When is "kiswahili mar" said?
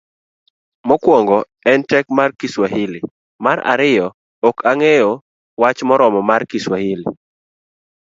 2.39-3.57